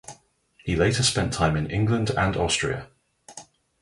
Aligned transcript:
He 0.57 0.75
later 0.75 1.03
spent 1.03 1.31
time 1.31 1.55
in 1.55 1.69
England 1.69 2.09
and 2.17 2.35
Austria. 2.35 2.87